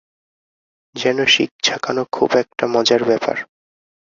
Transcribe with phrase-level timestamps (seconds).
[0.95, 3.37] যেন শিক ঝাঁকানো খুব-একটা মজার ব্যাপার।